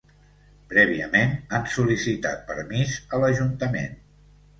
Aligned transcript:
Prèviament 0.69 1.35
han 1.57 1.67
sol·licitat 1.73 2.41
permís 2.47 2.95
a 2.97 3.21
l'ajuntament. 3.25 3.93